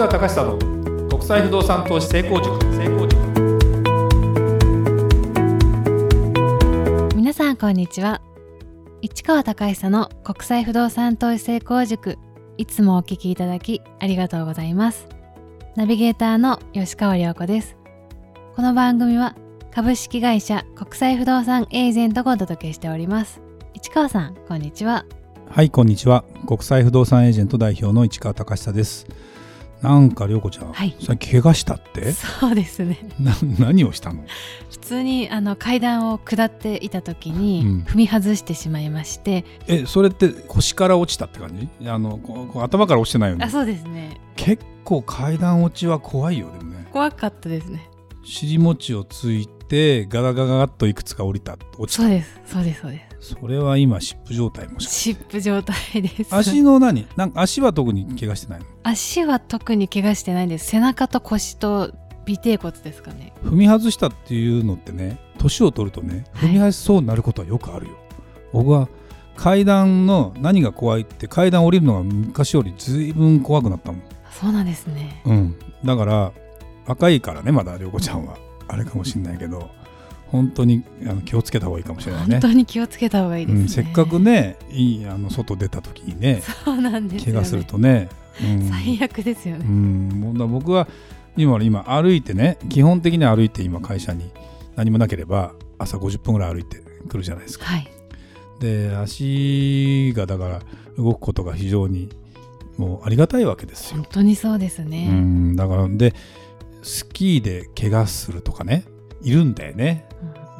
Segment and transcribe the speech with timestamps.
[0.00, 0.56] 川隆久の
[1.10, 2.58] 国際不動産投資成功塾。
[2.74, 3.18] 成功塾
[7.14, 8.22] 皆さんこんにちは。
[9.02, 12.16] 市川隆久の国際不動産投資成功塾。
[12.56, 15.06] いつもお聞きいただきありがとうございます。
[15.76, 17.76] ナビゲーターの吉川良子です。
[18.56, 19.36] この番組は
[19.70, 23.42] 株式会社国際不動産エージェントがお届けしております。
[23.74, 25.04] 市川さんこんにちは。
[25.50, 26.24] はいこんにちは。
[26.46, 29.06] 国際不動産エージェント代表の市川隆久です
[29.82, 30.94] なんか涼子ちゃん、はい。
[31.00, 32.12] さっき怪我したって？
[32.12, 32.98] そうですね。
[33.18, 34.24] な何をしたの？
[34.70, 37.84] 普通にあの階段を下っていた時にうん。
[37.84, 41.88] 踏み外してしまいまして、えそれって腰から落ちたって感じ？
[41.88, 43.44] あのここう頭から落ちてないよね？
[43.44, 44.20] あそうですね。
[44.36, 46.86] 結構階段落ちは怖いよでもね。
[46.92, 47.88] 怖かったですね。
[48.22, 51.56] 尻餅をついてガラガラガラっといくつか降りた。
[51.78, 52.02] 落ちた。
[52.02, 52.40] そうです。
[52.44, 56.34] そうですそうですそれは今湿布状態もしか湿布状態です。
[56.34, 57.06] 足の何？
[57.16, 58.66] なんか足は特に怪我してないの？
[58.82, 60.66] 足は特に怪我してないんです。
[60.66, 61.92] 背中と腰と
[62.28, 63.32] 尾てい骨ですかね。
[63.44, 66.50] 踏み外したっていうのってね年を取るとねはい。
[66.50, 67.92] 踏み外しそうになることはよくあるよ、
[68.52, 68.88] 僕は
[69.36, 74.02] 階段の何が怖いって階段降りるのが昔よりずいぶん怖くなったもん。
[74.30, 75.22] そうなんですね。
[75.26, 75.56] うん。
[75.84, 76.32] だから
[76.86, 78.38] 若いからねまだ涼子ちゃんは。
[78.68, 79.68] あれかもしんないけど
[80.30, 82.40] 本当にあの気をつけた方がいいかもしれないね。
[82.40, 88.08] 本当に気をつけた方がいいですね、うん、せっかくねいいあの外出た時にねそうなんですよ、ね、怪我するとね、
[88.42, 90.88] うん、最悪ですよね、うん、僕は
[91.36, 94.30] 今今歩いてね基本的に歩いて今会社に
[94.76, 96.78] 何もなければ朝50分ぐらい歩いて
[97.08, 97.64] くるじゃないですか。
[97.64, 97.88] はい。
[98.60, 100.60] で足がだから
[100.96, 102.10] 動くことが非常に
[102.76, 103.96] もうありがたいわけですよ。
[103.96, 104.06] 本。
[104.12, 106.14] 当にそうですうね、んだからで
[106.82, 108.84] スキーで怪我するとかね
[109.22, 110.06] いるんだよね。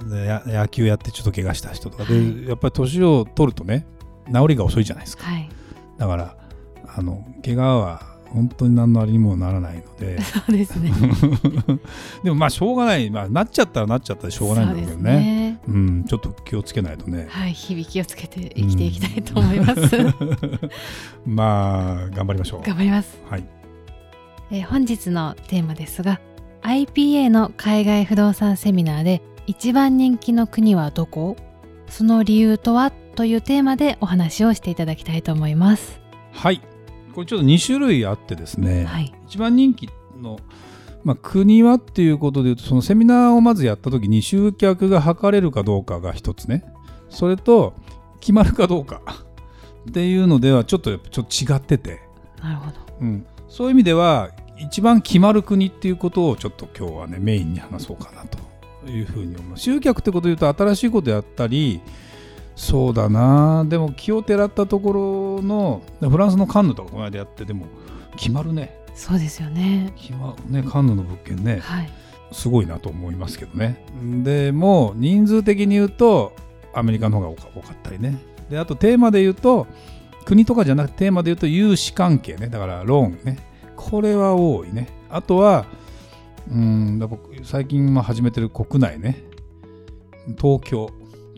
[0.09, 2.05] でや野球やってちょっと怪我した人とか。
[2.05, 2.49] で、はい。
[2.49, 3.87] やっぱり年を取るとね
[4.33, 5.25] 治りが遅いじゃないですか。
[5.25, 5.49] はい。
[5.99, 6.37] だから
[6.87, 10.21] あの怪我は本当に何のあれにもならないので。
[10.23, 10.93] そうですね。
[12.23, 15.13] でもまあしょうがない、まあ、なっちゃったらなっちゃったでしょうがないんだけどね。
[15.13, 15.61] ね。
[15.67, 17.27] うん、ちょっと気をつけないとね。
[17.29, 17.53] はい。
[17.53, 19.81] 日々気をつけて生きていきたいと思います、
[21.27, 22.63] まあ頑張りましょう。
[22.63, 23.45] 頑張ります、はい。
[24.53, 26.21] えー本日のテーマですが
[26.63, 31.37] IPA の海外不動産セミナーで一番人気の国はどこ？
[31.89, 32.93] その理由とは？
[33.17, 36.01] というテーマでお話をしていただきたいと思います。
[36.33, 36.61] はい。
[37.15, 39.13] これちょっと2種類あってですね、はい。
[39.27, 39.89] 一番人気
[40.21, 40.39] の、
[41.03, 46.65] まあ、国はっていうことでいうとそのセミナーをまずやった時に集客が図れるかどうかが一つね。
[47.09, 47.75] それと
[48.21, 49.03] 決まるかどうか。
[49.89, 52.01] っていうのではちょっとちょっと違ってて。
[52.41, 52.77] なるほど。
[53.01, 58.39] うん、そういう意味では一番決まる国っていうことをちょっと今日はねメインに話そうかなと
[58.91, 59.59] いうふうに思う。
[59.59, 61.81] 集客ってことで言うと新しいことやったり
[62.57, 63.65] そうだな。
[63.67, 67.67] でも気をてらったところのフランスのカンヌとかこの間やってでも
[68.17, 68.77] 決まるね。
[68.95, 69.95] そうですよね。
[69.97, 71.61] 決まるねカンヌの物件ね。
[71.61, 71.91] はい。
[72.33, 73.83] すごいなと思いますけどね。
[74.23, 76.35] でも人数的に言うと
[76.75, 78.19] アメリカの方が多か多かったりね。
[78.51, 79.67] であとテーマで言うと
[80.27, 82.49] 国とかじゃなくてテーマで言うと融資関係ね。
[82.49, 83.39] だからローンね
[83.81, 84.89] これは多いね。
[85.09, 85.65] あとは
[86.51, 87.09] うんだ
[87.43, 89.25] 最近まあ始めてる国内ね。
[90.41, 90.91] 東京。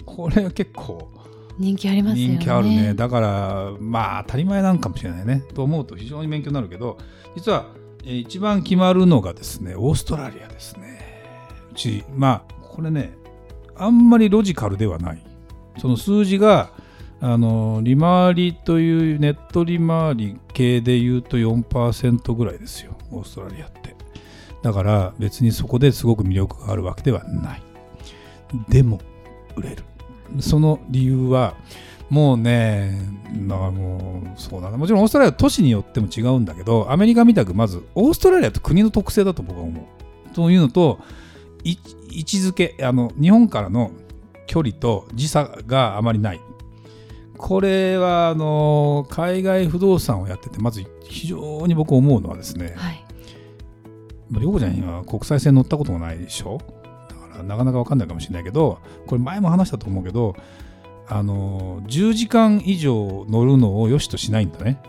[0.05, 1.09] これは結構
[1.57, 2.35] 人気ありますよね。
[2.35, 2.95] 人気あるね。
[2.95, 5.45] だからまあ当たり前なんかもしれないね。
[5.55, 6.99] と思うと非常に勉強になるけど
[7.37, 7.67] 実は、
[8.05, 11.01] えー一番決まるのがですねオーストラリアですね。
[11.71, 13.17] うちまあこれね
[13.77, 15.25] あんまりロジカルではない。
[15.79, 16.73] その数字が
[17.25, 23.95] あの利回りというネット利回り系で言うと4%ぐらいですよオーストラリアって
[24.61, 27.63] だから別にそこですごく魅力があるわけではない
[28.69, 29.01] でも
[29.55, 29.85] 売れる
[30.41, 31.55] その理由は
[32.11, 32.99] もうね、
[33.49, 40.35] だからもうそうだな、もちろんオーストラリアは都市によっても違うんだけど、アメリカみたくまずオーストラリアって国の特性だと僕は思う。
[40.35, 40.99] というのと、
[41.65, 41.79] 位
[42.21, 43.93] 置づけあの、日本からの
[44.47, 46.41] 距離と時差があまりない。
[47.45, 53.05] これはあの海外不動産をやってて、まず非常に僕思うのはですね、はい。
[54.31, 56.59] まあ、りょうこちゃんには国際線乗ったことがないでしょ？
[57.09, 58.79] だからなかなかわかんないかもしれないけど
[59.09, 60.37] これ前も話したと思うけど
[61.09, 64.81] あの10時間以上乗るのを良しとしないんだね。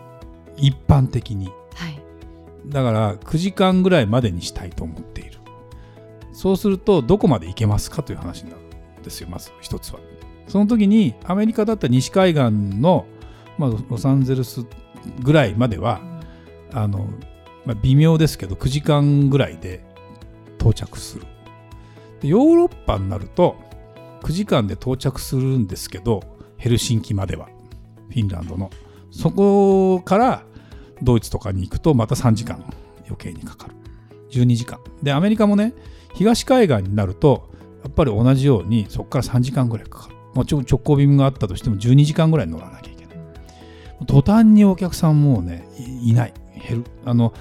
[0.56, 1.46] 一般的に。
[1.74, 2.00] はい。
[2.68, 5.38] だから9時間ぐらいまでにしたいと思っている。
[6.32, 8.62] そうするとどこまで行けますかという話になる
[9.00, 9.98] んですよまず一つは
[10.46, 13.06] その時にアメリカだったら西海岸の、
[13.58, 14.64] まあ、ロサンゼルス
[15.22, 16.00] ぐらいまでは
[16.72, 17.08] あの、
[17.64, 19.84] まあ、微妙ですけど9時間ぐらいで
[20.58, 21.26] 到着する。
[22.20, 23.56] でヨーロッパになると
[24.22, 26.22] 9時間で到着するんですけど
[26.56, 27.48] ヘルシンキまでは
[28.08, 28.70] フィンランドの。
[29.10, 30.42] そこから
[31.02, 32.64] ドイツとかに行くとまた3時間
[33.06, 33.74] 余計にかかる。
[34.30, 34.80] 12時間。
[35.02, 35.74] でアメリカもね
[36.14, 37.50] 東海岸になると
[37.82, 43.16] やっぱり同じようにそこから3時間ぐらいかかる、まあ、直行便があったとしても12時間ぐらい乗らなきゃいけない。
[44.06, 45.68] 途端にお客さんもうね
[46.02, 46.34] いない。
[46.68, 46.84] 減る。
[47.04, 47.32] あの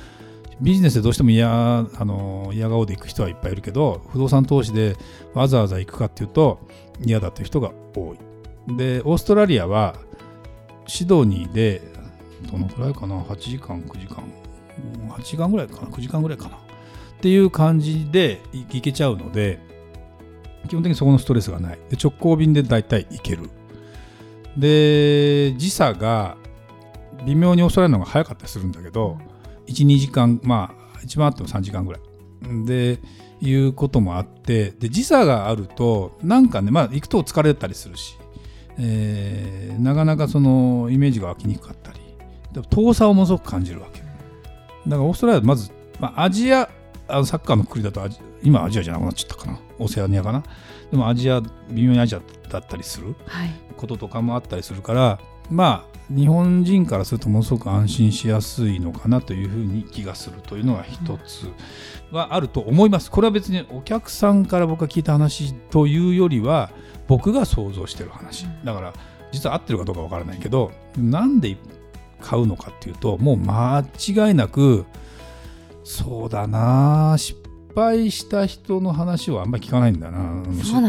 [0.62, 4.96] ビジネスでどうしても嫌あの嫌顔で行く人はいっぱいいるけど不動産投資で
[5.34, 6.60] わざわざ行くかっていうと
[7.04, 8.78] 嫌だという人が多い。
[8.78, 9.96] でオーストラリアは
[10.86, 11.82] シドニーで
[12.52, 14.24] どのくらいかな？8時間9時間。
[15.10, 16.56] 8時間ぐらいかな？9時間ぐらいかな？
[16.56, 16.60] っ
[17.22, 19.60] ていう感じで行けちゃうので
[20.68, 21.80] 基本的にそこのストレスがない。
[21.90, 23.50] で直行便で大体行ける。
[24.58, 26.38] で時差が
[27.26, 29.18] 微妙にオーストラリアの方が早かったりするんだけど
[29.68, 32.02] 12時間まあ一番あっても3時間ぐらい。
[32.66, 33.00] で
[33.42, 38.18] いうこともあってで時差があるとなんかねまあ行くと疲れたりするし、
[38.78, 42.00] えー、なかなかそのイメージが湧きにくかったり
[42.70, 44.02] 遠さをものすごく感じるわけ。
[44.02, 44.14] だか
[44.88, 46.70] らオーストラリアはまず、まあ、アジア
[47.08, 48.02] あのサッカーの国だと
[48.44, 49.60] 今アジアじゃなくなっちゃったかな。
[49.80, 50.44] オセアニアかな。
[50.92, 53.16] でもアジア微妙にアジアだったりする
[53.78, 55.20] こととかもあったりするから、は
[55.50, 61.48] い、まあ日本人からするとものすごく安心しやすいのかなというふうに気がするというのが一つ
[62.12, 63.10] はあると思います。
[63.10, 66.72] これは別にお客さんから僕が聞いた話というよりは
[67.08, 68.46] 僕が想像してる話。
[68.64, 68.94] だから
[69.32, 71.58] 実は合ってるかどうかわからないけどなんで
[72.22, 74.86] 買うのかっていうともう間違いなく
[75.84, 77.43] そうだな失
[77.76, 80.44] 敗した人の話はあんまり聞かないんだな。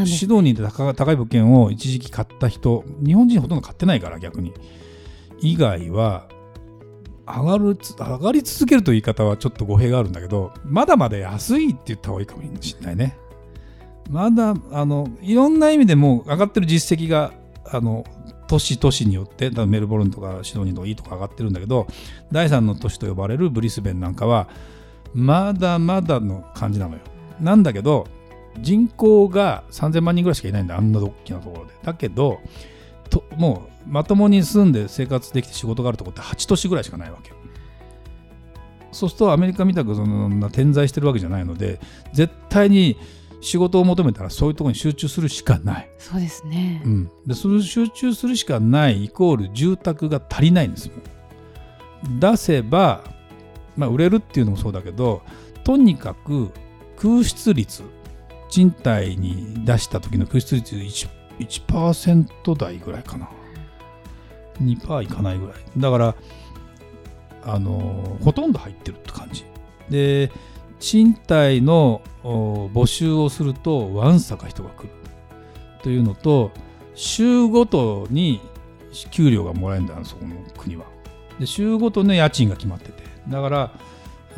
[0.07, 4.53] シドニーで高い物件を一時期買った人日本人ほとんど買ってないから逆に。
[5.41, 6.29] 以外は
[7.27, 13.17] 上がる上がり続けるという言い方はちょっと語弊があるんだけどまだまだ安いって言った方がいいかもしれないね。
[14.11, 17.33] まだあのいろんな意味でもう上がってる実績が
[17.67, 18.05] あの
[18.47, 21.87] 都市都市によってメルボルンとかシドニーとかいいとか上がってるんだけど
[22.31, 24.49] 第3の都市と呼ばれるブリスベンなんかは
[25.15, 27.01] まだまだの感じなのよ。
[27.41, 28.07] なんだけど
[28.61, 31.73] 人口が3000万人ぐらいしかいないんだあんな大きなところで。
[31.83, 32.41] だけど
[33.11, 37.33] ともうまともに住んで生活できて仕事があるところって8都市ぐらいしかないわけ
[38.93, 41.81] そうするとアメリカみたくそんな点在してるわけじゃないので
[42.13, 42.97] 絶対に
[43.41, 45.91] 仕事を求めたらそういうところに集中するしかない。
[45.99, 52.21] そうですね、うん、でそれ集中するしかないイコール住宅が足りないんですもん。
[52.21, 53.03] 出せば、
[53.77, 55.23] まあ、売れるっていうのもそうだけど
[55.65, 56.51] とにかく
[56.97, 57.83] 空室率
[58.49, 63.29] 賃貸に出した時の空室率 1%, 1台ぐらいかな。
[64.63, 65.57] 2%いかないぐらい。
[65.77, 66.15] だから
[67.45, 69.45] あのほとんど入ってるって感じ。
[69.91, 70.31] で
[70.79, 74.91] 賃貸の募集をするとわんさか人が来る。
[75.83, 76.53] というのと
[76.95, 78.41] 週ごとに
[79.11, 80.85] 給料がもらえるんだそこの国は。
[81.41, 83.14] で週ごとの家賃が決まってて。
[83.29, 83.71] だから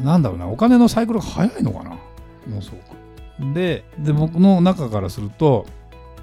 [0.01, 1.99] なんだろうなお金のサイクルが早いのかなも
[2.47, 5.67] のすごくでで僕の中からすると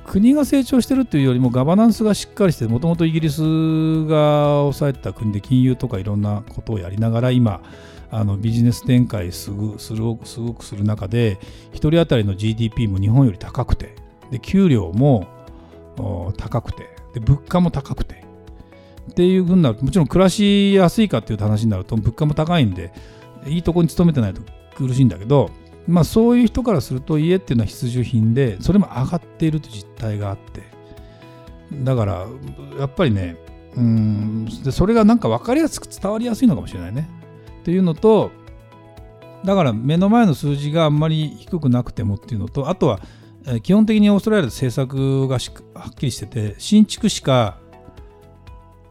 [0.06, 7.62] 国が成長してるっていうよりもガバナンスがしっかりしてもともとイギリスが抑えてた国で金融とかいろんなことをやりながら今
[8.12, 11.40] あのビジネス展開すぐするすごくする中で
[11.72, 13.96] 1人当たりの GDP も日本より高くて
[14.30, 15.28] で給料も
[16.38, 18.24] 高くてで物価も高くて
[19.12, 19.76] っていうふうになる。
[19.76, 22.92] ともちろん暮らしやすいかっていう話になると物価も高いんで
[23.46, 24.42] いいとこに勤めてないと
[24.76, 25.52] 苦しいんだけど
[25.88, 30.64] まあ、そういう人からすると家っていうのは必需品でそれも上がっているという実態があって。
[31.84, 32.28] だから
[32.78, 33.36] やっぱりね
[33.76, 37.10] うんでそれがなんか分かりやすく伝わりやすいのかもしれないね。
[37.62, 38.32] っていうのと
[39.44, 43.02] だから目の前の数字があんまり低くなくてもっていうのとあとは
[43.64, 45.38] 基本的にオーストラリアで政策が
[45.80, 47.58] はっきりしてて新築しか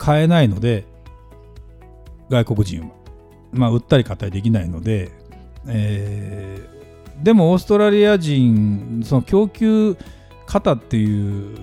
[0.02, 0.84] 買えないので
[2.28, 2.88] 外国人は。
[3.52, 5.12] まあ売ったり買ったりできないので、
[5.68, 6.66] え
[7.22, 9.96] でもオーストラリア人その供給
[10.46, 11.56] 方っていう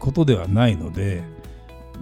[0.00, 1.22] ことではないので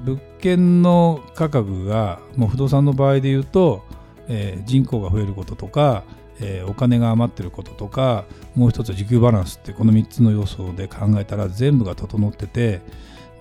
[0.04, 3.84] 物件の価格がもう不動産の場合で言うと、
[4.26, 6.02] えー、人口が増えることとか、
[6.40, 8.24] えー、お金が余ってることとか
[8.56, 12.80] もう一つは需給バランスってこの3つの要素で考えたら全部が整ってて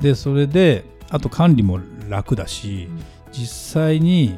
[0.01, 2.87] でそれであと管理も楽だし
[3.31, 4.37] 実際に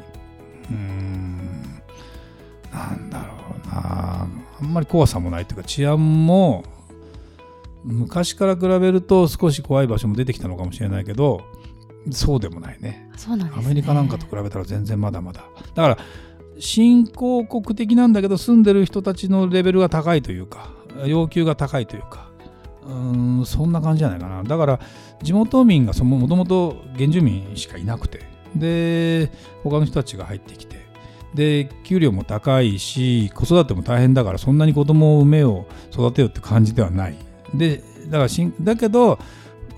[0.70, 1.82] うーん
[2.72, 3.34] なんだろ
[3.64, 4.28] うな。
[4.60, 6.64] あんまり怖さもないというか治安も
[7.82, 11.40] 昔から比べると少し怖い場所も出てきたのかもしれないけど
[12.10, 13.10] そうでもないね。
[13.16, 15.44] そうなん、ね、アメリカなんかと比べたら全然まだまだ。
[15.74, 15.98] だから
[16.58, 20.70] 新興国的なんだけど住んでる人たちのレベルが高いというか
[21.06, 22.29] 要求が高いというか
[22.88, 24.42] んそんな感じじゃないかな。
[24.42, 24.80] だから
[25.22, 28.20] 地元民がもともと原住民しかいなくて。
[28.56, 29.30] で
[29.62, 30.80] 他の人たちが入ってきて。
[31.34, 37.16] で給料も高いし子育ても大変だからそんなに子供を産めよう育てようって感じではない。
[37.54, 39.18] でだからしんだけど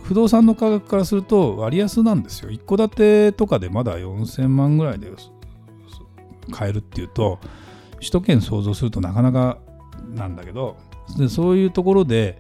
[0.03, 2.51] 不動産の価格からすると割安なんですよ。
[2.51, 5.13] 一戸建てとかでまだ4000万ぐらいで
[6.51, 7.39] 買えるっていうと
[7.97, 9.59] 首都圏想像するとなかなか
[10.15, 10.77] なんだけど。
[11.19, 12.39] でそういうところで、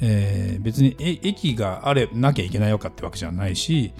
[0.00, 3.92] えー別にえ駅があれなきゃいけないよかってわけじゃないし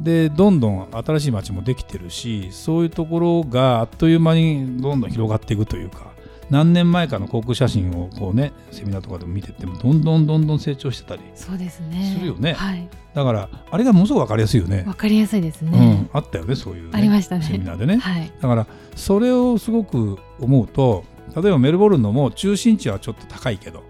[0.00, 6.12] でどんどん新しい街もできてるしそういうところがあっという間にどんどん広がっていくというか
[6.50, 11.82] 何年前かの航空写真をこうねセミナーとかでも見てってもどんどんどんどん成長してたりそうです
[12.20, 12.52] るよね。
[12.52, 12.88] はい。
[13.14, 14.84] だからあれがものすごく分かりやすいよね。
[14.86, 17.44] わかりやすいですうねん、あったよねそういう、ね、ありましたね。
[17.44, 17.96] セミナーでね。
[17.96, 18.30] はい。
[18.40, 23.82] だからそれをすごく思うと例えばメルボルンのも中心地はちょっと高いけど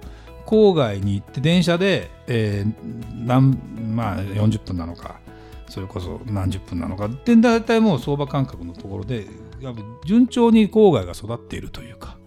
[0.52, 3.52] 郊外に行って電車で、えー何
[3.94, 5.18] まあ、40分なのか
[5.66, 9.26] それこそ何十分なのかで大体もう相場感覚のところで
[9.62, 12.18] やっぱ順調に郊外が育っているというか。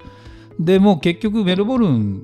[0.60, 2.24] でもう結局メルボルン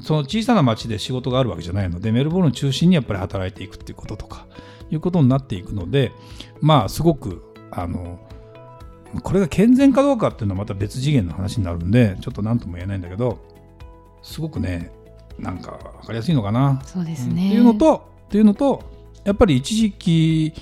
[0.00, 4.46] その小さな町で仕事があるわけじゃないのでメルボルン中心にやっぱり働いていくっていうこととか
[4.90, 6.12] いうことになっていくので
[6.60, 8.20] まあすごくあの
[9.22, 13.38] これが健全かどうかっていうのはまた別次元の話になるんでちょっと何とも言えないんだけど
[14.22, 14.90] すごくね
[15.38, 16.82] なんか分かりやすいのかな。
[16.84, 17.48] そうですね、うん。
[17.48, 18.82] っていうのとっていうのと
[19.24, 20.52] やっぱり一時期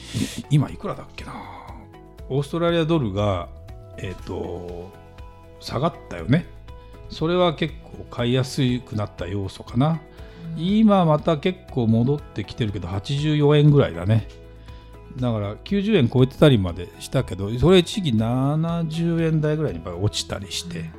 [0.50, 1.34] 今いくらだっけな。
[2.28, 3.48] オーストラリアドルが
[3.96, 4.92] えっ、と
[5.60, 6.46] 下がったよね。
[7.10, 10.00] それは結構買いやすくなった要素かな。
[10.56, 14.28] 今また結構戻ってきてるけど84円ぐらいだね。
[15.16, 20.90] だから90円超えてたりまでしたけどそれ一時期70円台ぐらいに落ちたりして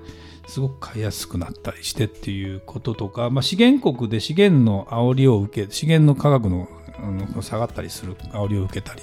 [0.49, 9.01] すごく買いやすくなったりしてっていうこととか、まあ、資源国で資源の煽りを受け資源の価格のあの下がったりする煽りを受けたり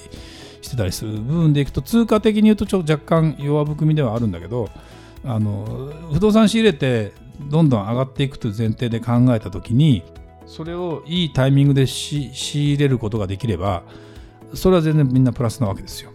[0.60, 4.68] してたりする部分でいくと通貨的に言うとちょっと若干弱含みではあるんだけど
[5.24, 10.02] あの不動産仕入れてどんどん上がっていくという前提で考えた時に
[10.46, 13.82] それをいいタイミングで仕入れることができれば
[14.52, 16.12] それは全然みんなプラスなわけですよ。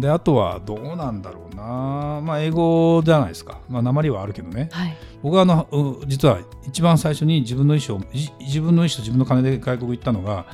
[0.00, 10.46] であとはどうなんだろうなまあ英語じゃないですかまあ鉛はあるけどねはい僕はあのう実は一番最初に自分の意思をじ自分の意思と自分の金で外国行ったのが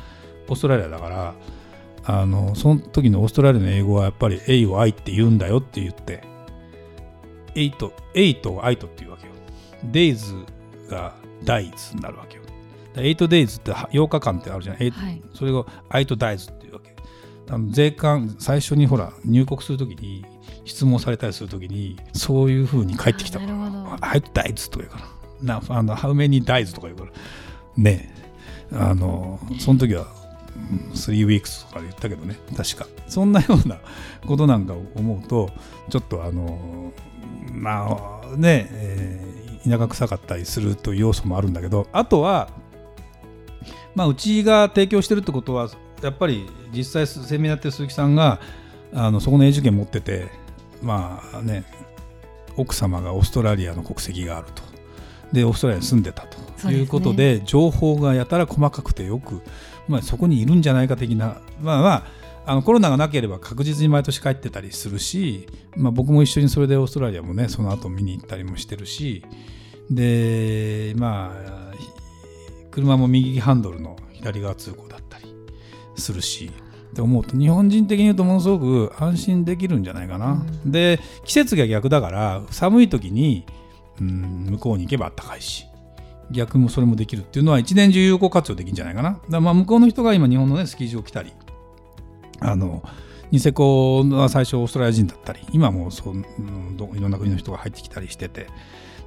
[0.49, 1.35] オーストラリアだから
[2.05, 6.23] あのその時のオーストラリアの英語はやっぱり「A を I」って言うんだよって言って
[7.55, 7.73] 「8」
[8.15, 9.33] 「8」を「I」とっていうわけよ。
[9.93, 10.45] days
[10.91, 11.15] が
[11.45, 12.43] days になるわけよ。
[12.95, 16.95] 8 days って8日間ってあるじゃない、はいそれを I と days っていうわけ。
[17.51, 20.25] あの税関最初にほら入国するときに
[20.65, 23.39] 質問されたりするときにそういうふうに返ってきた。
[23.39, 24.07] からあなるほど。
[24.07, 25.05] I とか言うから。
[25.43, 27.11] なあの How many days とか言うから。
[27.77, 28.15] ね。
[28.73, 30.07] あのその時は
[30.57, 32.37] うん3 weeks とかで言ったけどね。
[32.57, 32.87] 確か。
[33.07, 33.79] そんなような
[34.27, 35.51] ことなんかを思うと
[35.89, 36.93] ちょっとあの
[37.53, 39.29] まあね、えー
[39.69, 42.49] 田舎臭かったりするという要素もあるんだけどあとは
[43.95, 45.69] まあうちが提供してるってことは
[46.03, 48.41] やっぱり実際セミナーやってる鈴木さんが
[48.93, 50.29] あのそこの永住権持ってて
[50.83, 51.65] まあね
[52.57, 54.63] 奥様がオーストラリアの国籍があると。
[55.33, 56.71] でオーストラリアに住んでたと。
[56.71, 59.43] いうことで情報がやたら細かくてよく、
[59.87, 61.41] まあ、そこにいるんじゃないか的な。
[61.61, 62.05] まあまあ
[62.47, 69.25] あのコロナがなければ確実に毎年帰ってたりするし、まあ、僕も一緒にそれでオーストラリアもねその後見に行ったりもしてるし。
[69.91, 71.89] でまあひ
[72.71, 75.28] 車も右ハンドルの左側通行だったり
[76.01, 76.51] するし
[76.91, 80.73] って思うと日本人的に言うとものすごく安心できるんじゃないかな、うん。
[80.73, 83.45] で季節が逆だから寒い時に、
[84.01, 85.67] うん、向こうに行けば暖かいし
[86.31, 89.21] 逆もそれもできるっていうのは一年中有効活用できるんじゃないかな。
[89.31, 91.33] だまあ向こうの人が今日本のねスキー場来たり
[92.41, 92.83] あの
[93.31, 98.47] ニセコは最初オーストラリア人だったり今もそう、うんどいろんな国の人が入ってきたりしててっ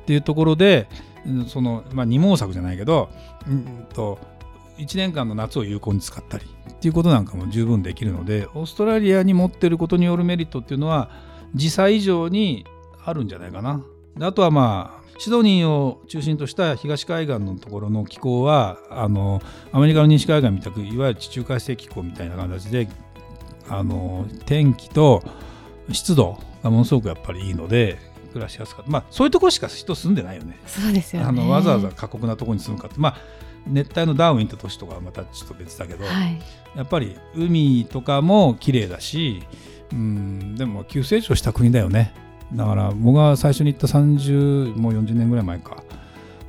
[0.06, 0.88] ていうところで
[1.26, 3.10] うんその、まあ、二毛作じゃないけど、
[3.48, 4.20] うんと
[4.82, 11.12] 1年間の夏を有効に使ったりっていうことなんかも十分できるのでオーストラリアに持ってることによるメリットっていうのは
[11.54, 12.66] 時差以上に
[13.04, 13.84] あるんじゃないかな。
[14.18, 22.88] であとはまあシドニーを中心とした東海岸のところの気候はあのアメリカの西海岸みたくいわゆる地中海性気候みたいな形で
[23.70, 25.24] あの天気と
[25.92, 28.00] 湿度がものすごくやっぱりいいので
[28.34, 28.92] 暮らしやすかった。
[28.92, 30.60] まあそういうところしか人住んでないよね。
[30.66, 31.28] そうですよね。
[31.28, 33.00] あのわざわざ過酷なところに住むかって。
[33.00, 33.18] まあ
[33.68, 36.42] 熱帯のダーウィンって都市とかはまたちょっと別だけど、はい。
[36.76, 39.44] やっぱり海とかも綺麗だし
[39.92, 42.14] うんでも急成長した国だよね。
[42.54, 45.84] だから僕が最初に行った30もう40年ぐらい前か。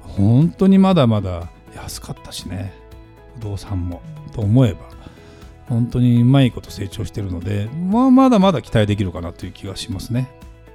[0.00, 2.72] 本当にまだまだ安かったしね。
[3.36, 4.02] 不動産も。
[4.32, 4.80] と思えば。
[5.68, 10.28] 本当にうまいこと成長してるので、まあ、まだまだ期待できるかなという気がしますね。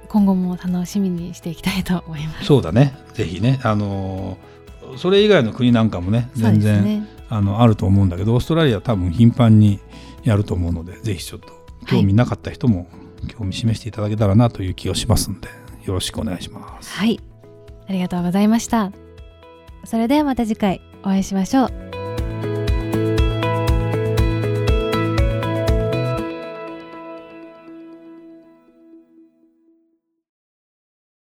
[0.08, 2.46] 今後も楽しみにしていきたいと思います。
[2.46, 2.94] そうだね。
[3.12, 3.60] ぜひね。
[3.62, 4.57] あのー
[4.96, 7.08] それ以外の国なんかもね全然、ね。
[7.28, 9.80] あのあると思うんだけどオーストラリアは多分頻繁に
[10.24, 11.48] やると思うのでぜひちょっと
[11.86, 12.88] 興味なかった人も
[13.28, 15.48] 興味示していただけたらなという気がしますんで
[15.84, 16.90] よろしくお願いします。
[16.92, 17.20] はい。
[17.88, 18.92] ありがとうございました。
[19.84, 21.87] それではまた次回お会いしましょう。